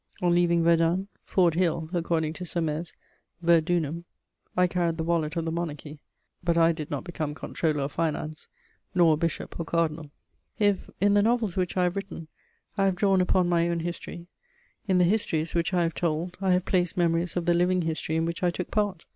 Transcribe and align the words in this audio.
On 0.19 0.33
leaving 0.33 0.63
Verdun, 0.63 1.09
"Ford 1.23 1.53
Hill" 1.53 1.87
according 1.93 2.33
to 2.33 2.43
Saumaise, 2.43 2.91
ver 3.39 3.61
dunum, 3.61 4.05
I 4.57 4.65
carried 4.65 4.97
the 4.97 5.03
wallet 5.03 5.35
of 5.35 5.45
the 5.45 5.51
Monarchy, 5.51 5.99
but 6.43 6.57
I 6.57 6.71
did 6.71 6.89
not 6.89 7.03
become 7.03 7.35
Comptroller 7.35 7.81
of 7.83 7.91
Finance, 7.91 8.47
nor 8.95 9.13
a 9.13 9.17
bishop 9.17 9.59
or 9.59 9.63
cardinal. 9.63 10.09
If, 10.57 10.89
in 10.99 11.13
the 11.13 11.21
novels 11.21 11.55
which 11.55 11.77
I 11.77 11.83
have 11.83 11.95
written, 11.95 12.29
I 12.79 12.85
have 12.85 12.95
drawn 12.95 13.21
upon 13.21 13.47
my 13.47 13.69
own 13.69 13.81
history, 13.81 14.25
in 14.87 14.97
the 14.97 15.03
histories 15.03 15.53
which 15.53 15.71
I 15.71 15.83
have 15.83 15.93
told 15.93 16.35
I 16.41 16.53
have 16.53 16.65
placed 16.65 16.97
memories 16.97 17.35
of 17.37 17.45
the 17.45 17.53
living 17.53 17.83
history 17.83 18.15
in 18.15 18.25
which 18.25 18.41
I 18.41 18.49
took 18.49 18.71
part. 18.71 19.05